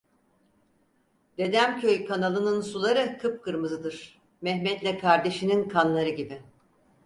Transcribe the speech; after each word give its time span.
Dedemköy 1.37 2.05
kanalının 2.05 2.61
suları 2.61 3.17
kıpkırmızıdır: 3.21 4.21
Mehmet'le 4.41 4.99
kardeşinin 5.01 5.69
kanları 5.69 6.09
gibi. 6.09 6.41